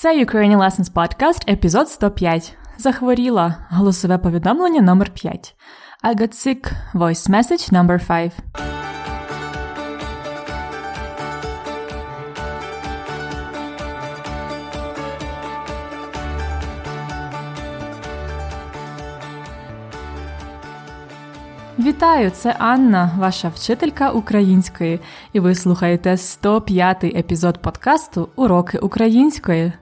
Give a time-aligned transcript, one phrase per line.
[0.00, 2.56] Це Ukrainian Lessons Podcast, епізод 105.
[2.76, 3.56] Захворіла.
[3.70, 5.54] Голосове повідомлення номер 5.
[6.04, 6.72] I got sick.
[6.94, 8.32] Voice message number 5.
[21.78, 25.00] Вітаю, це Анна, ваша вчителька української,
[25.32, 29.72] і ви слухаєте 105-й епізод подкасту Уроки української.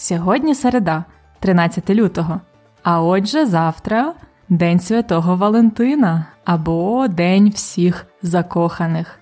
[0.00, 1.04] Сьогодні середа,
[1.40, 2.40] 13 лютого.
[2.82, 4.14] А отже, завтра
[4.48, 9.18] День Святого Валентина або День всіх закоханих.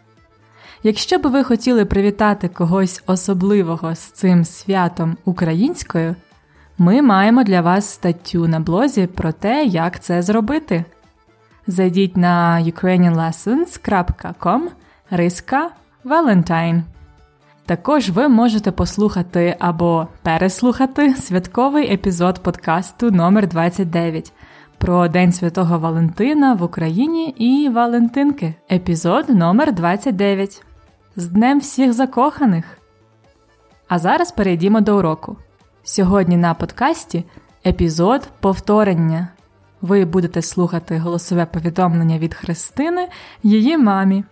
[0.82, 6.16] Якщо би ви хотіли привітати когось особливого з цим святом українською,
[6.78, 10.84] ми маємо для вас статтю на блозі про те, як це зробити.
[11.66, 14.60] Зайдіть на ukrainianlessons.com
[15.10, 15.70] риска
[16.04, 16.82] Valentine.
[17.68, 24.32] Також ви можете послухати або переслухати святковий епізод подкасту номер 29
[24.78, 28.54] про День Святого Валентина в Україні і Валентинки.
[28.72, 30.64] Епізод номер 29
[31.16, 32.78] з Днем всіх закоханих.
[33.88, 35.36] А зараз перейдімо до уроку.
[35.82, 37.24] Сьогодні на подкасті
[37.66, 39.28] епізод повторення.
[39.80, 43.08] Ви будете слухати голосове повідомлення від Христини
[43.42, 44.24] її мамі.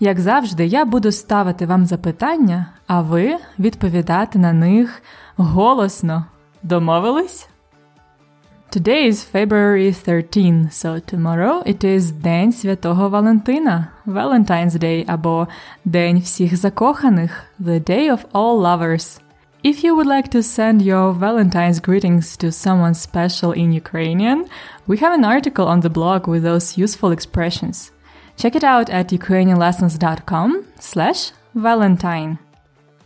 [0.00, 5.02] Як завжди, я буду ставити вам запитання, а ви відповідати на них
[5.36, 6.24] голосно.
[6.62, 7.48] Домовились?
[8.70, 15.48] Today is February 13, so tomorrow it is День Святого Валентина, Valentine's Day або
[15.84, 19.20] День всіх закоханих, The Day of All Lovers.
[19.64, 24.44] If you would like to send your Valentine's greetings to someone special in Ukrainian,
[24.86, 27.90] we have an article on the blog with those useful expressions.
[28.37, 32.39] Check it out at ukrainianlessons.com slash valentine.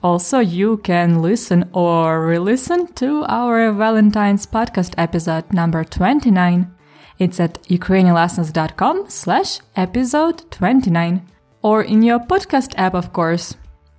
[0.01, 6.71] Also, you can listen or re-listen to our Valentine's podcast episode number 29.
[7.17, 11.21] It's at ukrainianlessons.com slash episode 29.
[11.63, 13.55] Or in your podcast app, of course.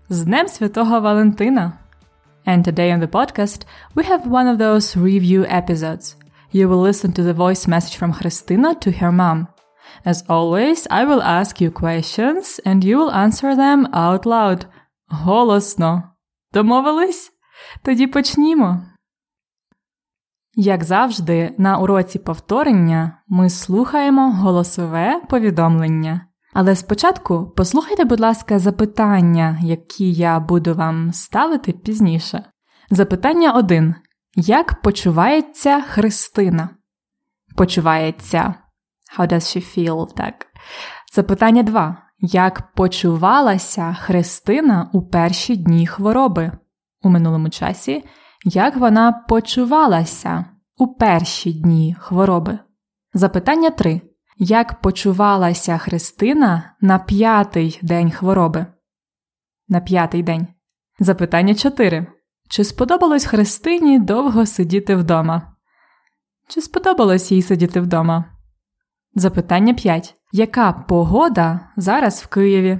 [0.08, 1.78] З Днем Святого Валентина!
[2.46, 3.64] And today on the podcast,
[3.96, 6.14] we have one of those review episodes.
[6.52, 9.48] You will listen to the voice message from Christina to her mom.
[10.05, 14.65] As always, I will ask you questions and you will answer them out loud.
[15.07, 16.03] Голосно.
[16.53, 17.31] Домовились?
[17.83, 18.81] Тоді почнімо.
[20.55, 26.27] Як завжди, на уроці повторення ми слухаємо голосове повідомлення.
[26.53, 32.43] Але спочатку послухайте, будь ласка, запитання, які я буду вам ставити пізніше.
[32.89, 33.95] Запитання 1.
[34.35, 36.69] Як почувається Христина?
[37.55, 38.55] Почувається.
[39.17, 40.13] How does she feel?
[40.13, 40.47] Так.
[41.13, 41.97] Запитання 2.
[42.19, 46.51] Як почувалася Христина у перші дні хвороби?
[47.01, 48.03] У минулому часі.
[48.45, 50.45] Як вона почувалася
[50.77, 52.59] у перші дні хвороби?
[53.13, 54.01] Запитання 3.
[54.37, 58.65] Як почувалася Христина на п'ятий день хвороби?
[59.67, 60.47] На п'ятий день.
[60.99, 62.07] Запитання 4.
[62.49, 65.55] Чи сподобалось Христині довго сидіти вдома?
[66.47, 68.30] Чи сподобалось їй сидіти вдома?
[69.15, 70.15] Запитання 5.
[70.31, 72.79] Яка погода зараз в Києві?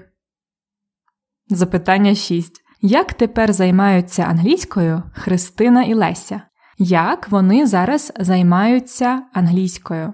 [1.49, 2.61] Запитання 6.
[2.81, 6.41] Як тепер займаються англійською Христина і Леся?
[6.77, 10.13] Як вони зараз займаються англійською?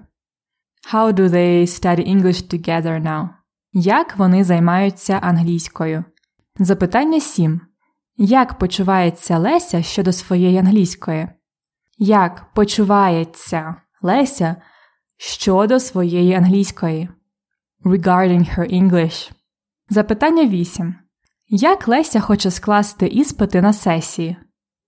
[0.92, 3.28] How do they study English together now?
[3.72, 6.04] Як вони займаються англійською?
[6.58, 7.60] Запитання 7.
[8.16, 11.28] Як почувається Леся щодо своєї англійської?
[11.98, 14.56] Як почувається Леся
[15.18, 17.08] щодо своєї англійської?
[17.84, 19.30] Regarding her English.
[19.90, 20.94] Запитання 8.
[21.48, 24.36] Як Леся хоче скласти іспити на сесії?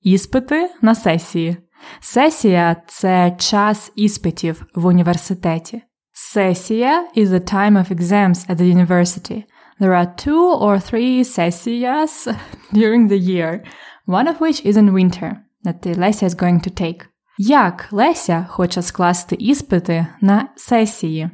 [0.02, 1.56] Іспити на сесії.
[2.00, 5.82] Сесія це час іспитів в університеті.
[6.12, 9.44] Сесія is the time of exams at the university.
[9.80, 12.34] There are two or three sesijas
[12.72, 13.62] during the year,
[14.06, 15.30] one of which is in winter,
[15.64, 17.00] that Lesia is going to take.
[17.42, 21.30] Як Леся хоче скласти іспити на сесії?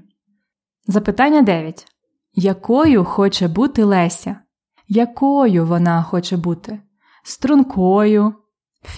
[0.86, 1.86] Запитання 9.
[2.32, 4.40] Якою хоче бути Леся?
[4.88, 6.80] Якою вона хоче бути?
[7.24, 8.34] Стрункою,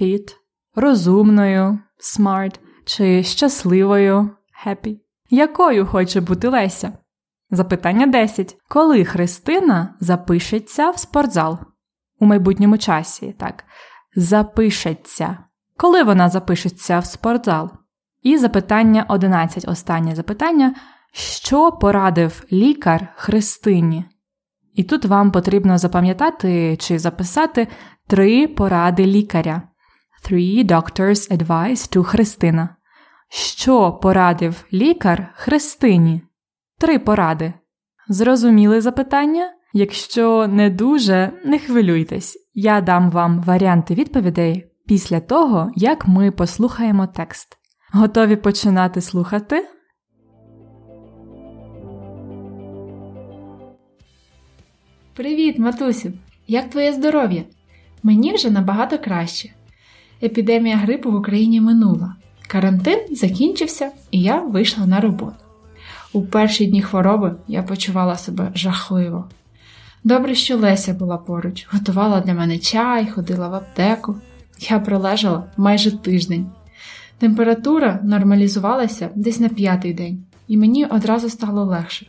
[0.00, 0.36] fit,
[0.74, 4.30] розумною, smart чи щасливою,
[4.66, 4.98] happy?
[5.30, 6.92] Якою хоче бути Леся?
[7.50, 8.56] Запитання 10.
[8.68, 11.58] Коли Христина запишеться в спортзал?
[12.20, 13.64] У майбутньому часі, так.
[14.16, 15.47] Запишеться.
[15.78, 17.70] Коли вона запишеться в спортзал?
[18.22, 19.68] І запитання 11.
[19.68, 20.74] Останнє запитання.
[21.12, 24.04] Що порадив лікар Христині?
[24.74, 27.68] І тут вам потрібно запам'ятати чи записати
[28.06, 29.62] три поради лікаря.
[30.30, 32.68] Three doctors advice to Христина.
[33.28, 36.22] Що порадив лікар Христині?
[36.78, 37.52] Три поради.
[38.08, 39.50] Зрозуміли запитання?
[39.72, 47.06] Якщо не дуже, не хвилюйтесь, я дам вам варіанти відповідей після того, як ми послухаємо
[47.06, 47.58] текст.
[47.92, 49.66] Готові починати слухати?
[55.14, 56.12] Привіт, матусю!
[56.46, 57.44] Як твоє здоров'я?
[58.02, 59.50] Мені вже набагато краще.
[60.22, 62.16] Епідемія грипу в Україні минула.
[62.46, 65.44] Карантин закінчився, і я вийшла на роботу.
[66.12, 69.28] У перші дні хвороби я почувала себе жахливо.
[70.04, 74.16] Добре, що Леся була поруч, готувала для мене чай, ходила в аптеку.
[74.58, 76.46] Я пролежала майже тиждень.
[77.18, 82.06] Температура нормалізувалася десь на п'ятий день, і мені одразу стало легше.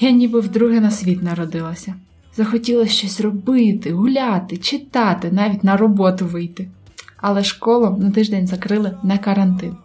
[0.00, 1.94] Я ніби вдруге на світ народилася.
[2.36, 6.68] Захотілося щось робити, гуляти, читати, навіть на роботу вийти.
[7.16, 9.76] Але школу на тиждень закрили на карантин.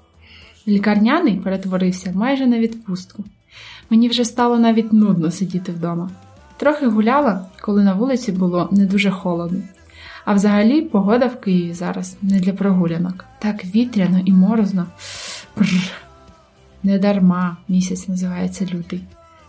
[0.68, 3.24] Лікарняний перетворився майже на відпустку.
[3.90, 6.10] Мені вже стало навіть нудно сидіти вдома.
[6.58, 9.60] Трохи гуляла, коли на вулиці було не дуже холодно.
[10.26, 13.26] А взагалі погода в Києві зараз не для прогулянок.
[13.40, 14.88] Так вітряно і морозно.
[15.58, 15.92] Бррр.
[16.84, 19.04] Недарма місяць називається лютий.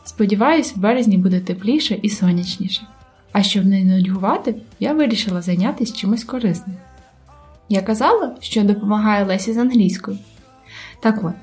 [0.05, 2.87] Сподіваюсь, в березні буде тепліше і сонячніше.
[3.33, 6.77] А щоб не нудьгувати, я вирішила зайнятися чимось корисним.
[7.69, 10.19] Я казала, що допомагаю Лесі з англійською.
[11.01, 11.35] Так от,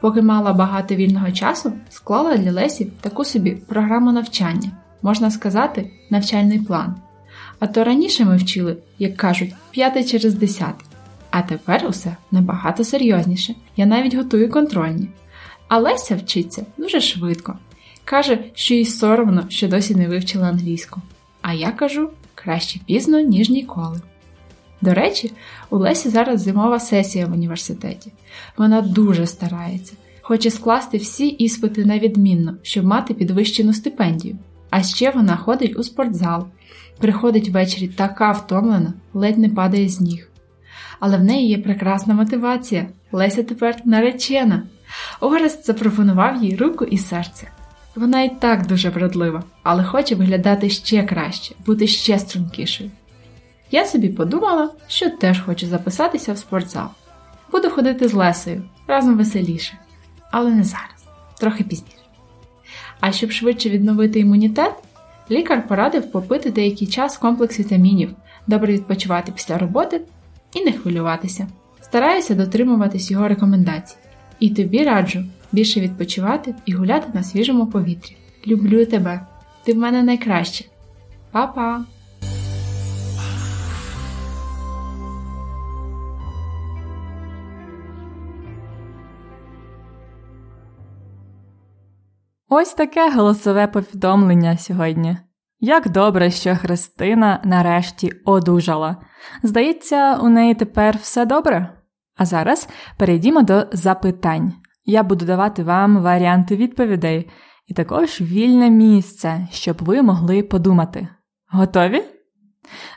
[0.00, 4.70] поки мала багато вільного часу, склала для Лесі таку собі програму навчання,
[5.02, 6.94] можна сказати, навчальний план.
[7.64, 10.84] А то раніше ми вчили, як кажуть, п'яте через десяте.
[11.30, 13.54] А тепер усе набагато серйозніше.
[13.76, 15.08] Я навіть готую контрольні.
[15.68, 17.58] А Леся вчиться дуже швидко.
[18.04, 21.00] Каже, що їй соромно, що досі не вивчила англійську.
[21.42, 24.00] А я кажу краще пізно, ніж ніколи.
[24.80, 25.32] До речі,
[25.70, 28.12] у Лесі зараз зимова сесія в університеті.
[28.56, 34.36] Вона дуже старається, хоче скласти всі іспити на відмінно, щоб мати підвищену стипендію.
[34.76, 36.46] А ще вона ходить у спортзал,
[36.98, 40.28] приходить ввечері така втомлена, ледь не падає з ніг.
[41.00, 42.86] Але в неї є прекрасна мотивація.
[43.12, 44.62] Леся тепер наречена.
[45.20, 47.48] Орест запропонував їй руку і серце.
[47.94, 52.90] Вона і так дуже вродлива, але хоче виглядати ще краще, бути ще стрункішою.
[53.70, 56.88] Я собі подумала, що теж хочу записатися в спортзал.
[57.52, 59.78] Буду ходити з Лесею разом веселіше,
[60.30, 61.04] але не зараз,
[61.38, 62.03] трохи пізніше.
[63.06, 64.74] А щоб швидше відновити імунітет,
[65.30, 68.10] лікар порадив попити деякий час комплекс вітамінів,
[68.46, 70.00] добре відпочивати після роботи
[70.54, 71.46] і не хвилюватися.
[71.80, 73.96] Стараюся дотримуватись його рекомендацій.
[74.40, 78.16] І тобі раджу більше відпочивати і гуляти на свіжому повітрі.
[78.46, 79.26] Люблю тебе,
[79.64, 80.64] ти в мене найкраще.
[81.30, 81.84] Па-па!
[92.56, 95.16] Ось таке голосове повідомлення сьогодні.
[95.60, 98.96] Як добре, що Христина нарешті одужала.
[99.42, 101.78] Здається, у неї тепер все добре.
[102.16, 102.68] А зараз
[102.98, 104.52] перейдімо до запитань.
[104.84, 107.30] Я буду давати вам варіанти відповідей
[107.66, 111.08] і також вільне місце, щоб ви могли подумати.
[111.48, 112.02] Готові?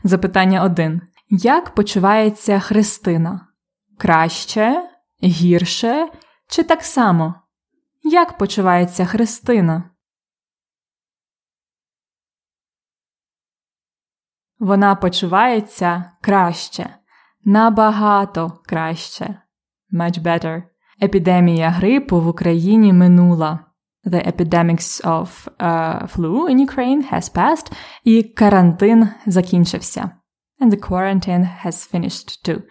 [0.03, 1.01] Запитання 1.
[1.29, 3.47] Як почувається Христина?
[3.97, 4.89] Краще,
[5.23, 6.07] гірше
[6.47, 7.35] чи так само?
[8.09, 9.83] Як почувається Христина?
[14.59, 16.95] Вона почувається краще,
[17.43, 19.41] набагато краще.
[19.93, 20.63] Much better.
[21.01, 23.59] Епідемія грипу в Україні минула.
[24.05, 27.71] The epidemics of uh, flu in Ukraine has passed,
[28.03, 30.11] і карантин закінчився.
[30.61, 32.63] And the quarantine has finished too.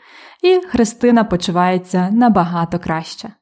[0.43, 3.33] І Христина почувається набагато краще.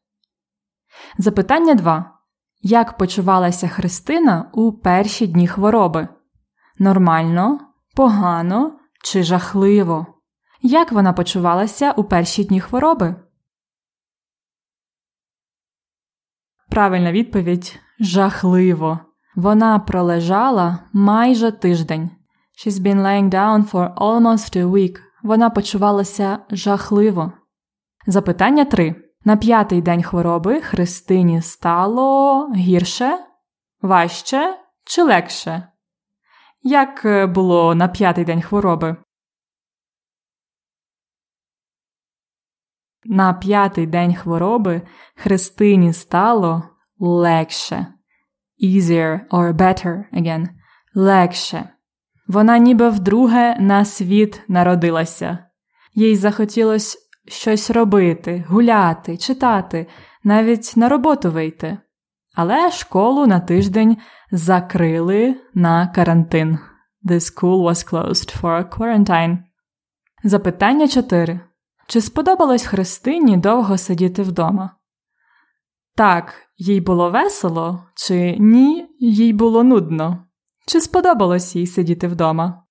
[1.18, 2.18] Запитання 2.
[2.62, 6.08] Як почувалася Христина у перші дні хвороби?
[6.78, 7.60] Нормально,
[7.96, 10.06] погано чи жахливо?
[10.62, 13.14] Як вона почувалася у перші дні хвороби?
[16.70, 18.98] Правильна відповідь жахливо.
[19.34, 22.10] Вона пролежала майже тиждень.
[22.56, 24.98] She's been laying down for almost a week.
[25.22, 27.32] Вона почувалася жахливо.
[28.06, 29.03] Запитання 3.
[29.26, 33.18] На п'ятий день хвороби Христині стало гірше,
[33.82, 35.68] важче чи легше?
[36.62, 38.96] Як е, було на п'ятий день хвороби?
[43.04, 44.82] На п'ятий день хвороби
[45.14, 46.62] Христині стало
[46.98, 47.86] легше.
[48.64, 50.48] Easier or better again.
[50.94, 51.68] Легше.
[52.26, 55.38] Вона ніби вдруге на світ народилася.
[55.94, 59.86] Їй захотілося щось робити, гуляти, читати,
[60.24, 61.78] навіть на роботу вийти.
[62.34, 63.96] Але школу на тиждень
[64.30, 66.58] закрили на карантин.
[67.04, 69.38] The school was closed for quarantine.
[70.24, 71.40] Запитання 4.
[71.86, 74.70] Чи сподобалось Христині довго сидіти вдома?
[75.96, 80.26] Так, їй було весело, чи ні, їй було нудно?
[80.66, 82.63] Чи сподобалось їй сидіти вдома?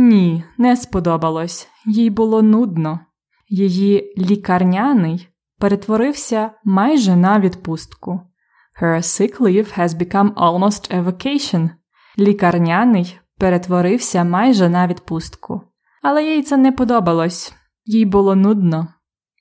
[0.00, 1.68] Ні, не сподобалось.
[1.86, 3.00] Їй було нудно.
[3.48, 5.28] Її лікарняний
[5.58, 8.20] перетворився майже на відпустку.
[8.82, 11.70] Her sick leave has become almost a vacation.
[12.18, 15.60] Лікарняний перетворився майже на відпустку.
[16.02, 17.54] Але їй це не подобалось,
[17.84, 18.88] їй було нудно.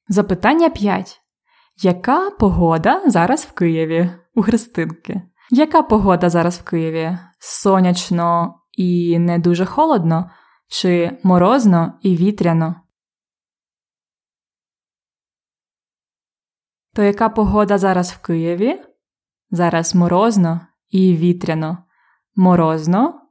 [0.08, 1.22] Запитання 5.
[1.82, 5.22] Яка погода зараз в Києві у Христинки?
[5.52, 7.18] Яка погода зараз в Києві?
[7.40, 10.30] Сонячно і не дуже холодно,
[10.70, 12.76] чи морозно і вітряно?
[16.94, 18.82] То яка погода зараз в Києві?
[19.52, 21.78] Зараз морозно і вітряно.
[22.36, 23.22] Морозно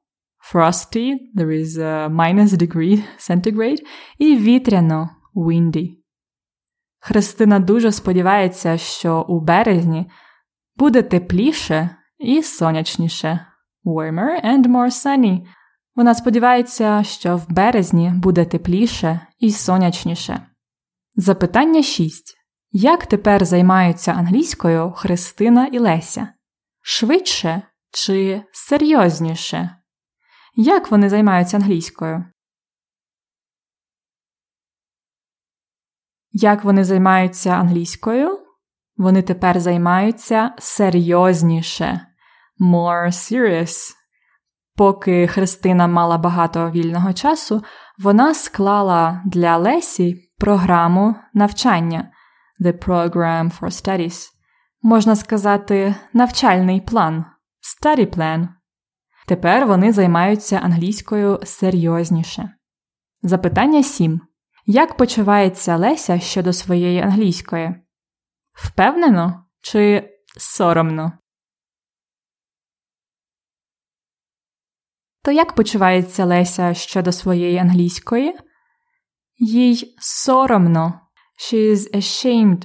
[0.53, 3.83] frosty, there is a minus degree centigrade,
[4.19, 5.99] і вітряно windy.
[6.99, 10.11] Христина дуже сподівається, що у березні
[10.77, 13.47] буде тепліше і сонячніше.
[13.85, 15.47] Warmer and more sunny.
[15.99, 20.47] Вона сподівається, що в березні буде тепліше і сонячніше.
[21.15, 22.37] Запитання 6.
[22.71, 26.29] Як тепер займаються англійською Христина і Леся?
[26.83, 29.77] Швидше чи серйозніше?
[30.55, 32.25] Як вони займаються англійською?
[36.33, 38.47] Як вони займаються англійською?
[38.97, 42.07] Вони тепер займаються серйозніше.
[42.61, 43.98] More serious.
[44.79, 47.63] Поки Христина мала багато вільного часу,
[47.99, 52.11] вона склала для Лесі програму навчання
[52.61, 54.27] The Program for Studies.
[54.83, 57.25] Можна сказати, навчальний план
[57.63, 58.49] Study Plan.
[59.27, 62.51] Тепер вони займаються англійською серйозніше.
[63.23, 64.21] Запитання 7.
[64.67, 67.75] Як почувається Леся щодо своєї англійської?
[68.53, 71.13] Впевнено чи соромно?
[75.29, 78.37] То як почувається Леся щодо своєї англійської?
[79.39, 81.01] Їй соромно.
[81.39, 82.63] She is ashamed.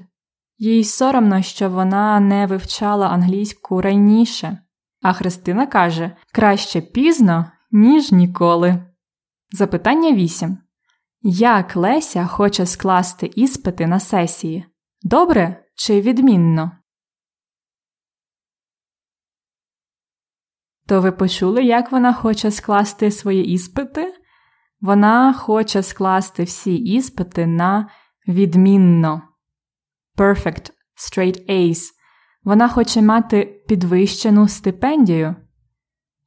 [0.58, 4.58] Їй соромно, що вона не вивчала англійську раніше.
[5.02, 8.86] А Христина каже краще пізно, ніж ніколи.
[9.52, 10.58] Запитання 8.
[11.22, 14.66] Як Леся хоче скласти іспити на сесії?
[15.02, 16.72] Добре чи відмінно?
[20.94, 24.14] То ви почули, як вона хоче скласти свої іспити?
[24.82, 27.90] Вона хоче скласти всі іспити на
[28.28, 29.22] відмінно.
[30.18, 31.80] Perfect, straight A's.
[32.44, 35.36] Вона хоче мати підвищену стипендію.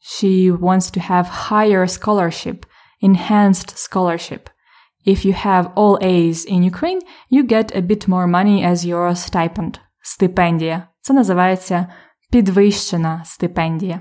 [0.01, 2.65] She wants to have higher scholarship,
[3.03, 4.41] enhanced scholarship.
[5.07, 9.11] If you have all A's in Ukraine, you get a bit more money as your
[9.11, 9.79] stipend.
[10.03, 10.89] Стипендія.
[11.01, 11.87] Це називається
[12.31, 14.01] підвищена стипендія.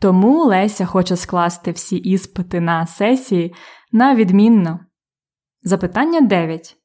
[0.00, 3.54] Тому Леся хоче скласти всі іспити на сесії
[3.92, 4.80] на відмінно.
[5.62, 6.76] Запитання 9.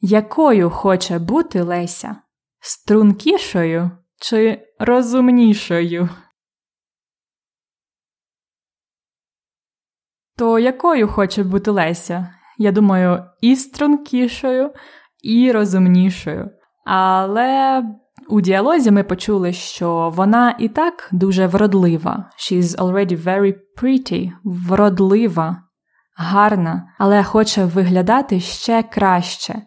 [0.00, 2.16] Якою хоче бути Леся?
[2.60, 3.90] Стрункішою
[4.20, 6.08] чи розумнішою?
[10.36, 12.34] То якою хоче бути Леся?
[12.58, 14.72] Я думаю, і стрункішою,
[15.22, 16.50] і розумнішою.
[16.84, 17.82] Але
[18.28, 22.30] у діалозі ми почули, що вона і так дуже вродлива.
[22.38, 25.62] She's already very pretty, вродлива,
[26.16, 29.62] гарна, але хоче виглядати ще краще.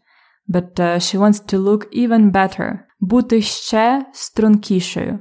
[0.50, 2.80] But uh, she wants to look even better.
[3.00, 5.20] Бути ще стрункішою.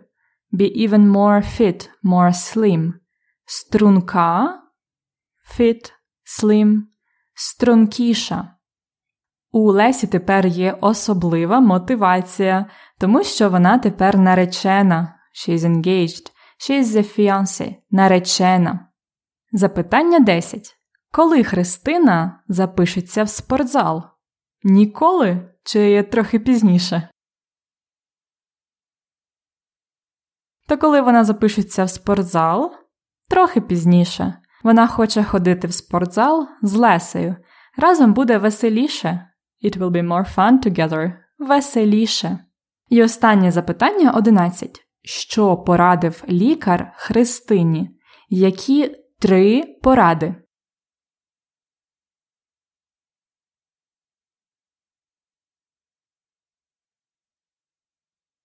[0.52, 2.92] Be even more fit, more slim.
[3.44, 4.60] Струнка,
[5.58, 5.92] fit,
[6.24, 6.82] slim,
[7.34, 8.56] стрункіша.
[9.52, 12.66] У Лесі тепер є особлива мотивація,
[12.98, 15.18] тому що вона тепер наречена.
[15.34, 16.32] She's engaged.
[16.58, 17.76] She's the fiancé.
[17.90, 18.88] наречена.
[19.52, 20.76] Запитання 10.
[21.12, 24.02] Коли Христина запишеться в спортзал?
[24.62, 27.08] Ніколи чи трохи пізніше?
[30.68, 32.74] То коли вона запишеться в спортзал?
[33.28, 34.38] Трохи пізніше.
[34.62, 37.36] Вона хоче ходити в спортзал з Лесею.
[37.76, 39.28] Разом буде веселіше.
[39.64, 41.12] It will be more fun together.
[41.38, 42.45] Веселіше.
[42.88, 44.86] І останнє запитання 11.
[45.02, 47.90] Що порадив лікар Христині?
[48.28, 50.34] Які три поради?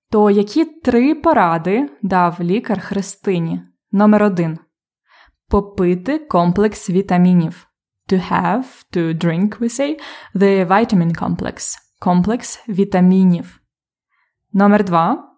[0.10, 3.62] То які три поради дав лікар Христині?
[3.92, 4.60] Номер 1.
[5.48, 7.68] Попити комплекс вітамінів.
[8.10, 10.00] To have, to drink, we say,
[10.36, 11.78] the vitamin complex.
[12.00, 13.61] Комплекс вітамінів.
[14.54, 15.32] Номер два.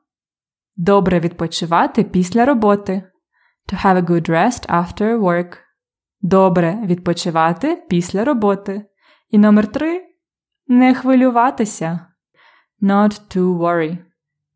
[0.76, 3.04] Добре відпочивати після роботи.
[3.74, 5.58] To have a good rest after work.
[6.22, 8.86] Добре відпочивати після роботи.
[9.30, 10.06] І номер три.
[10.68, 12.08] Не хвилюватися.
[12.82, 13.98] Not to worry.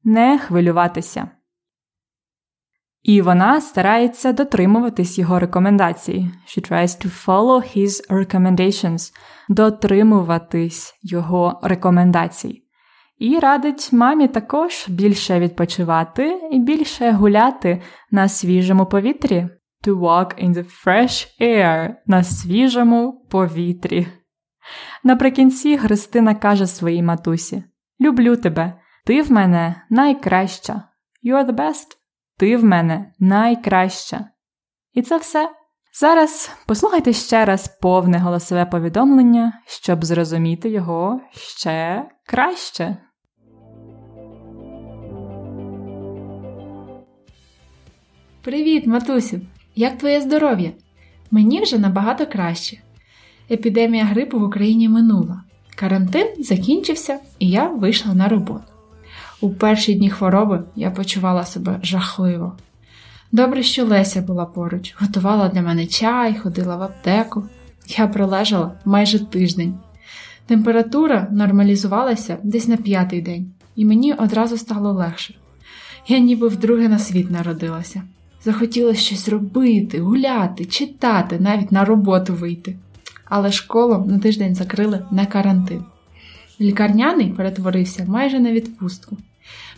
[0.04, 1.30] Не хвилюватися.
[3.04, 6.32] І вона старається дотримуватись його рекомендацій.
[6.48, 9.14] She tries to follow his recommendations.
[9.50, 12.67] Дотримуватись його рекомендацій.
[13.18, 17.82] І радить мамі також більше відпочивати і більше гуляти
[18.12, 19.48] на свіжому повітрі.
[19.84, 24.08] To walk in the fresh air на свіжому повітрі.
[25.04, 27.64] Наприкінці Христина каже своїй матусі:
[28.02, 30.84] Люблю тебе, ти в мене найкраща.
[31.24, 31.88] You're the best.
[32.38, 34.26] Ти в мене найкраща.
[34.94, 35.50] І це все.
[36.00, 42.98] Зараз послухайте ще раз повне голосове повідомлення, щоб зрозуміти його ще краще.
[48.48, 49.40] Привіт, матусю!
[49.76, 50.72] Як твоє здоров'я?
[51.32, 52.78] Мені вже набагато краще.
[53.52, 55.44] Епідемія грипу в Україні минула.
[55.76, 58.64] Карантин закінчився, і я вийшла на роботу.
[59.42, 62.58] У перші дні хвороби я почувала себе жахливо.
[63.32, 67.44] Добре, що Леся була поруч, готувала для мене чай, ходила в аптеку.
[67.88, 69.76] Я пролежала майже тиждень.
[70.46, 75.36] Температура нормалізувалася десь на п'ятий день, і мені одразу стало легше.
[76.08, 78.04] Я ніби вдруге на світ народилася.
[78.48, 82.76] Захотілося щось робити, гуляти, читати, навіть на роботу вийти.
[83.26, 85.84] Але школу на тиждень закрили на карантин.
[86.62, 89.18] Лікарняний перетворився майже на відпустку.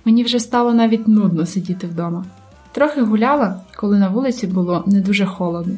[0.05, 2.25] Мені вже стало навіть нудно сидіти вдома.
[2.71, 5.77] Трохи гуляла, коли на вулиці було не дуже холодно.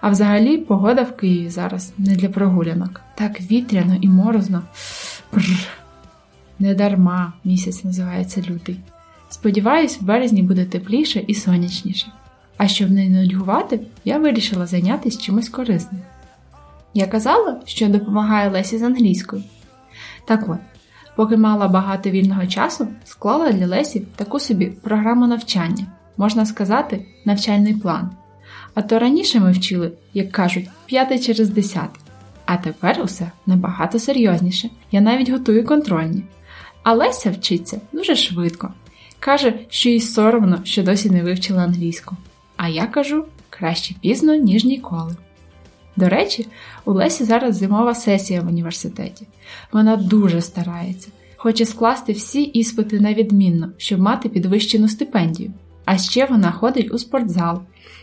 [0.00, 3.00] А взагалі погода в Києві зараз не для прогулянок.
[3.14, 4.62] Так вітряно і морозно.
[5.32, 5.68] Бррр.
[6.58, 8.80] Недарма місяць називається лютий.
[9.28, 12.12] Сподіваюсь, в березні буде тепліше і сонячніше.
[12.62, 16.00] А щоб не нудьгувати, я вирішила зайнятися чимось корисним.
[16.94, 19.42] Я казала, що допомагаю Лесі з англійською.
[20.24, 20.58] Так от,
[21.16, 27.74] поки мала багато вільного часу, склала для Лесі таку собі програму навчання, можна сказати, навчальний
[27.74, 28.10] план.
[28.74, 32.00] А то раніше ми вчили, як кажуть, п'яте через десяте.
[32.46, 34.70] А тепер усе набагато серйозніше.
[34.92, 36.22] Я навіть готую контрольні.
[36.82, 38.70] А Леся вчиться дуже швидко.
[39.20, 42.16] Каже, що їй соромно, що досі не вивчила англійську.
[42.62, 45.16] А я кажу краще пізно, ніж ніколи.
[45.96, 46.46] До речі,
[46.84, 49.26] у Лесі зараз зимова сесія в університеті.
[49.72, 55.52] Вона дуже старається, хоче скласти всі іспити на відмінно, щоб мати підвищену стипендію.
[55.84, 57.60] А ще вона ходить у спортзал,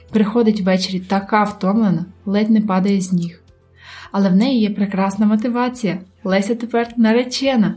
[0.09, 3.41] приходить ввечері така втомлена, ледь не падає з ніг.
[4.11, 5.99] Але в неї є прекрасна мотивація.
[6.23, 7.75] Леся тепер наречена.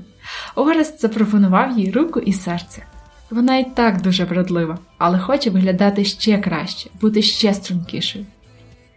[0.54, 2.82] Орест запропонував їй руку і серце.
[3.30, 8.26] Вона і так дуже вродлива, але хоче виглядати ще краще, бути ще стрункішою.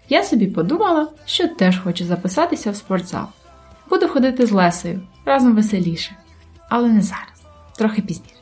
[0.09, 3.25] Я собі подумала, що теж хочу записатися в спортзал.
[3.89, 6.15] Буду ходити з Лесею разом веселіше,
[6.69, 7.43] але не зараз,
[7.77, 8.35] трохи пізніше.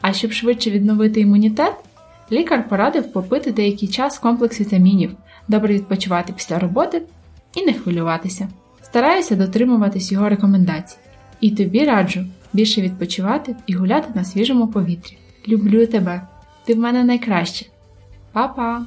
[0.00, 1.74] А щоб швидше відновити імунітет,
[2.32, 5.16] лікар порадив попити деякий час комплекс вітамінів,
[5.48, 7.02] добре відпочивати після роботи
[7.54, 8.48] і не хвилюватися.
[8.82, 10.96] Стараюся дотримуватись його рекомендацій.
[11.40, 12.24] І тобі раджу
[12.56, 15.18] більше відпочивати і гуляти на свіжому повітрі.
[15.48, 16.28] Люблю тебе,
[16.64, 17.66] ти в мене найкраще.
[18.32, 18.86] Па-па!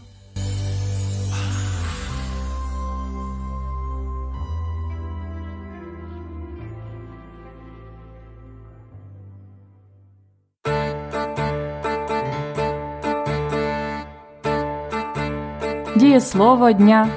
[15.96, 17.10] Дієслово дня.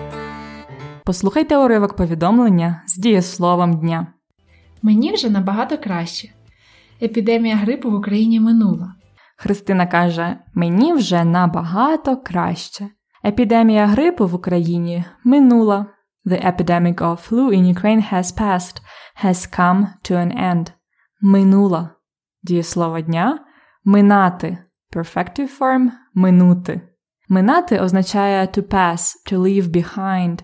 [1.04, 4.06] Послухайте уривок повідомлення з дієсловом дня.
[4.82, 6.28] Мені вже набагато краще.
[7.02, 8.94] Епідемія грипу в Україні минула.
[9.36, 12.88] Христина каже: Мені вже набагато краще.
[13.24, 15.86] Епідемія грипу в Україні минула.
[16.26, 18.80] The epidemic of flu in Ukraine has passed,
[19.24, 20.72] has come to an end.
[21.20, 21.90] Минула.
[22.42, 23.44] Дієслово дня
[23.84, 24.58] минати.
[24.96, 26.80] Perfective form минути.
[27.28, 30.42] Минати означає to pass, to leave behind.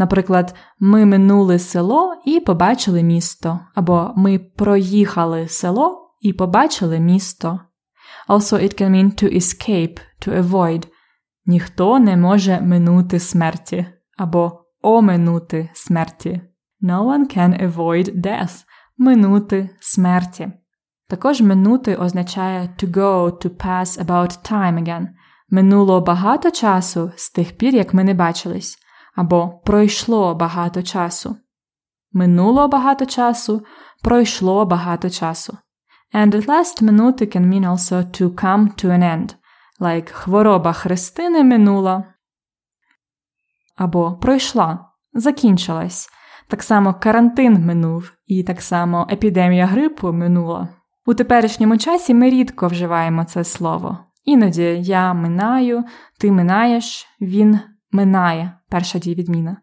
[0.00, 7.60] Наприклад, ми минули село і побачили місто, або ми проїхали село і побачили місто.
[8.28, 10.86] Also, it can mean to escape, to avoid.
[11.46, 13.86] Ніхто не може минути смерті,
[14.18, 16.40] або оминути смерті.
[16.82, 18.64] No one can avoid death.
[18.98, 20.52] Минути смерті.
[21.08, 25.06] Також минути означає to go, to pass about time again.
[25.50, 28.78] Минуло багато часу з тих пір, як ми не бачились,
[29.14, 31.36] або пройшло багато часу.
[32.12, 33.64] Минуло багато часу,
[34.02, 35.56] пройшло багато часу.
[36.14, 39.34] And at last минути can mean also to come to an end,
[39.80, 42.04] like хвороба Христини минула,
[43.76, 44.78] або пройшла,
[45.14, 46.08] закінчилась.
[46.48, 50.68] Так само карантин минув, і так само епідемія грипу минула.
[51.06, 53.98] У теперішньому часі ми рідко вживаємо це слово.
[54.24, 55.84] Іноді я минаю,
[56.18, 57.60] ти минаєш, він
[57.92, 59.56] минає перша дієвідміна.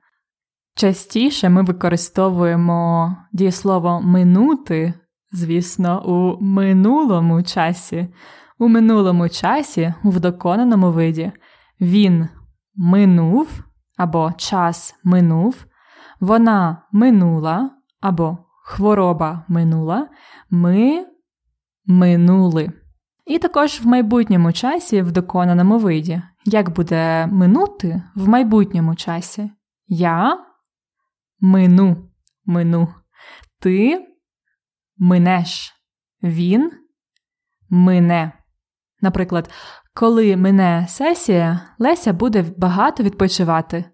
[0.76, 4.94] Частіше ми використовуємо дієслово минути,
[5.32, 8.08] звісно, у минулому часі.
[8.60, 11.32] У минулому часі, в доконаному виді,
[11.82, 12.28] він
[12.76, 13.64] минув
[13.98, 15.66] або час минув,
[16.20, 20.08] вона минула або хвороба минула,
[20.50, 21.06] ми
[21.86, 22.72] минули.
[23.26, 26.22] І також в майбутньому часі в доконаному виді.
[26.50, 29.52] Як буде минути в майбутньому часі?
[29.88, 30.38] Я
[31.40, 32.10] мину,
[32.46, 32.94] мину.
[33.60, 34.08] Ти
[34.98, 35.74] минеш.
[36.24, 36.72] Він
[37.70, 38.32] мине.
[39.02, 39.50] Наприклад,
[39.94, 43.86] коли мине сесія, Леся буде багато відпочивати.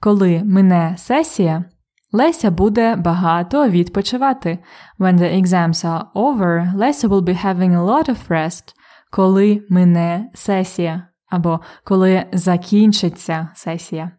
[0.00, 1.64] Коли мине сесія,
[2.12, 4.58] Леся буде багато відпочивати.
[4.98, 8.74] When the exams are over, Леся will be having a lot of rest.
[9.10, 14.10] Коли мине сесія або коли закінчиться сесія.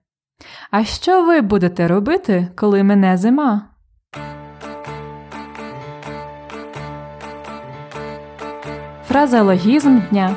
[0.71, 3.69] А що ви будете робити, коли мине зима?
[9.07, 10.35] Фразеологізм дня.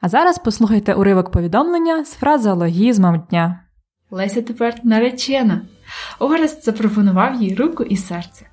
[0.00, 3.60] А зараз послухайте уривок повідомлення з фразеологізмом дня.
[4.10, 5.60] Леся тепер наречена.
[6.18, 8.46] Орест запропонував їй руку і серце.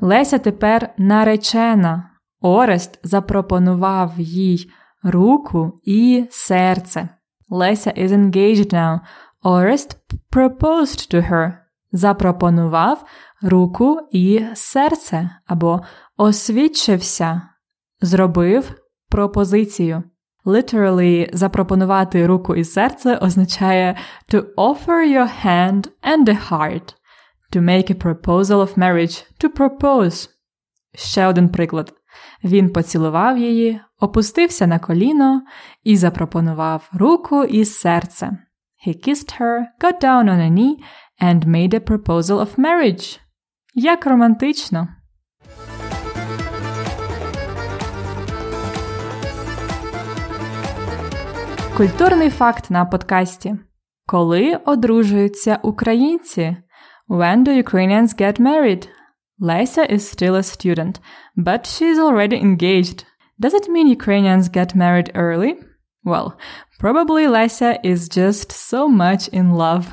[0.00, 2.10] Леся тепер наречена.
[2.40, 4.70] Орест запропонував їй
[5.02, 7.08] руку і серце.
[7.48, 9.00] Леся is engaged now.
[9.42, 9.96] Орест
[10.32, 11.52] proposed to her.
[11.92, 13.04] Запропонував
[13.42, 15.80] руку і серце або
[16.16, 17.42] освідчився,
[18.00, 18.72] зробив
[19.08, 20.02] пропозицію.
[20.44, 23.96] Literally, запропонувати руку і серце означає
[24.32, 26.94] to offer your hand and a heart,
[27.52, 30.28] to make a proposal of marriage, to propose.
[30.94, 31.99] Ще один приклад.
[32.44, 35.42] Він поцілував її, опустився на коліно
[35.84, 38.38] і запропонував руку і серце.
[38.86, 40.76] He kissed her, got down on a knee
[41.22, 43.20] and made a proposal of marriage.
[43.74, 44.88] Як романтично!
[51.76, 53.56] Культурний факт на подкасті.
[54.06, 56.56] Коли одружуються українці?
[57.08, 58.88] When do Ukrainians get married?
[59.40, 61.00] Lesa is still a student,
[61.36, 63.04] but she's already engaged.
[63.40, 65.54] Does it mean Ukrainians get married early?
[66.04, 66.38] Well,
[66.78, 69.90] probably Lesa is just so much in love.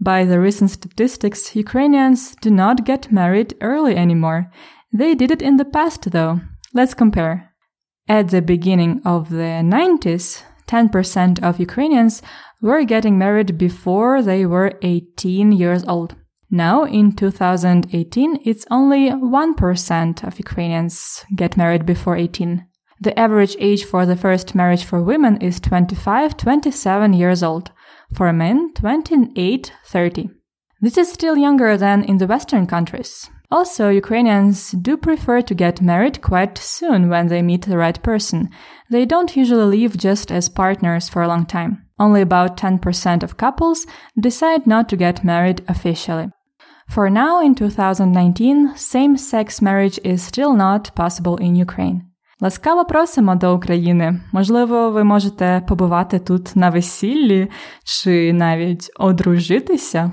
[0.00, 4.50] By the recent statistics, Ukrainians do not get married early anymore.
[4.92, 6.40] They did it in the past though.
[6.74, 7.52] Let's compare.
[8.08, 12.22] At the beginning of the 90s, 10% of Ukrainians
[12.60, 16.16] were getting married before they were 18 years old.
[16.50, 22.64] Now, in 2018, it's only 1% of Ukrainians get married before 18.
[23.00, 27.70] The average age for the first marriage for women is 25 27 years old.
[28.14, 30.30] For men, 28 30.
[30.80, 33.28] This is still younger than in the Western countries.
[33.50, 38.50] Also, Ukrainians do prefer to get married quite soon when they meet the right person.
[38.90, 41.84] They don't usually live just as partners for a long time.
[41.98, 43.86] Only about 10% of couples
[44.18, 46.30] decide not to get married officially.
[46.94, 52.00] For now, in 2019, same-sex marriage is still not possible in Ukraine.
[52.40, 54.20] Ласкаво просимо до України.
[54.32, 57.50] Можливо, ви можете побувати тут на весіллі
[57.84, 60.12] чи навіть одружитися.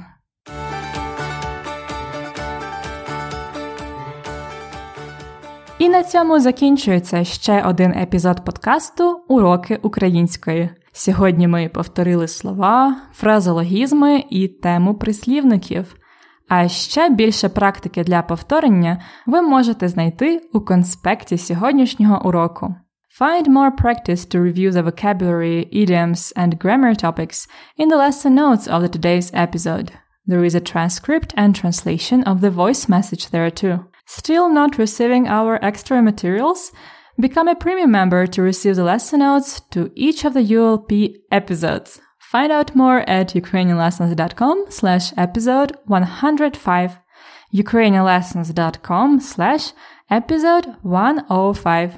[5.79, 10.69] І на цьому закінчується ще один епізод подкасту Уроки української.
[10.91, 15.95] Сьогодні ми повторили слова, фразологізми і тему прислівників.
[16.48, 22.74] А ще більше практики для повторення ви можете знайти у конспекті сьогоднішнього уроку.
[23.20, 28.66] Find more practice to review the vocabulary, idioms, and grammar topics in the lesson notes
[28.66, 29.88] of the today's episode.
[30.30, 33.76] There is a transcript and translation of the voice message there too.
[34.06, 36.72] Still not receiving our extra materials?
[37.18, 42.00] Become a premium member to receive the lesson notes to each of the ULP episodes.
[42.35, 46.99] Find out more at ukrainianlessons.com slash episode 105,
[47.53, 49.73] ukrainianlessons.com slash
[50.11, 51.91] Episode 105.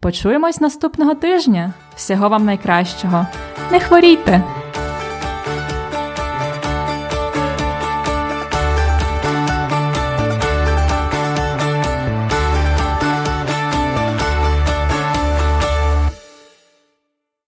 [0.00, 1.72] Почуємось наступного тижня.
[1.94, 3.26] Всього вам найкращого.
[3.72, 4.57] Не хворійте!